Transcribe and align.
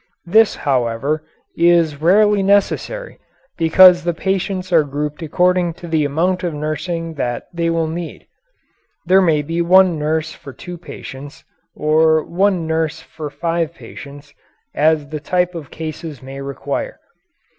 This, 0.25 0.55
however, 0.55 1.23
is 1.55 2.01
rarely 2.01 2.41
necessary 2.41 3.19
because 3.55 4.03
the 4.03 4.15
patients 4.15 4.73
are 4.73 4.83
grouped 4.83 5.21
according 5.21 5.75
to 5.75 5.87
the 5.87 6.05
amount 6.05 6.41
of 6.43 6.55
nursing 6.55 7.13
that 7.21 7.47
they 7.53 7.69
will 7.69 7.85
need. 7.85 8.25
There 9.05 9.21
may 9.21 9.43
be 9.43 9.61
one 9.61 9.99
nurse 9.99 10.31
for 10.33 10.53
two 10.53 10.79
patients, 10.79 11.43
or 11.75 12.23
one 12.25 12.65
nurse 12.65 12.99
for 12.99 13.29
five 13.29 13.75
patients, 13.75 14.33
as 14.73 15.09
the 15.09 15.19
type 15.19 15.53
of 15.53 15.69
cases 15.69 16.23
may 16.23 16.41
require. 16.41 16.99